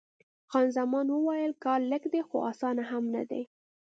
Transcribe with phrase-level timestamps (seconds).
[0.51, 3.41] خان زمان وویل: کار لږ دی، خو اسان هم نه دی.